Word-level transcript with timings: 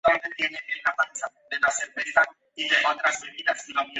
Es 0.01 0.45
el 0.49 0.55
encargado 0.77 1.13
de 1.61 1.85
supervisar 1.85 2.25
el 2.25 2.53
proyecto 2.55 2.89
Hermes 2.89 3.21
de 3.21 3.43
Gabriel. 3.43 3.87